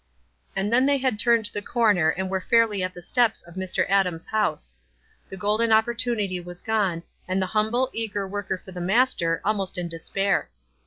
And 0.55 0.73
then 0.73 0.87
the}' 0.87 0.97
had 0.97 1.19
turned 1.19 1.51
the 1.53 1.61
corner 1.61 2.09
and 2.09 2.27
were 2.27 2.41
fairly 2.41 2.81
at 2.81 2.95
the 2.95 3.03
steps 3.03 3.43
of 3.43 3.53
Mr. 3.53 3.85
Adams' 3.87 4.25
house. 4.25 4.73
The 5.29 5.37
golden 5.37 5.71
opportunity 5.71 6.39
was 6.39 6.63
gone, 6.63 7.03
and 7.27 7.39
the 7.39 7.45
humble, 7.53 7.91
eager 7.93 8.27
worker 8.27 8.57
for 8.57 8.71
the 8.71 8.81
Master, 8.81 9.41
almost 9.45 9.77
in 9.77 9.87
despair. 9.87 10.49